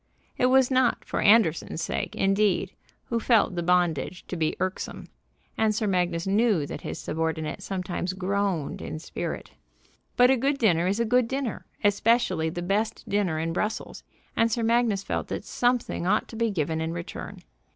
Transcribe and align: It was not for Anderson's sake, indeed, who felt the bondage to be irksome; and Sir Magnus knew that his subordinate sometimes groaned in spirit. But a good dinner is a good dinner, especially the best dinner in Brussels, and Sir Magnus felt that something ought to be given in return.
It 0.35 0.47
was 0.47 0.71
not 0.71 1.05
for 1.05 1.21
Anderson's 1.21 1.83
sake, 1.83 2.15
indeed, 2.15 2.73
who 3.09 3.19
felt 3.19 3.53
the 3.53 3.61
bondage 3.61 4.25
to 4.29 4.35
be 4.35 4.55
irksome; 4.59 5.09
and 5.59 5.75
Sir 5.75 5.85
Magnus 5.85 6.25
knew 6.25 6.65
that 6.65 6.81
his 6.81 6.97
subordinate 6.97 7.61
sometimes 7.61 8.13
groaned 8.13 8.81
in 8.81 8.97
spirit. 8.97 9.51
But 10.17 10.31
a 10.31 10.37
good 10.37 10.57
dinner 10.57 10.87
is 10.87 10.99
a 10.99 11.05
good 11.05 11.27
dinner, 11.27 11.67
especially 11.83 12.49
the 12.49 12.63
best 12.63 13.07
dinner 13.07 13.37
in 13.37 13.53
Brussels, 13.53 14.01
and 14.35 14.51
Sir 14.51 14.63
Magnus 14.63 15.03
felt 15.03 15.27
that 15.27 15.45
something 15.45 16.07
ought 16.07 16.27
to 16.29 16.35
be 16.35 16.49
given 16.49 16.81
in 16.81 16.93
return. 16.93 17.37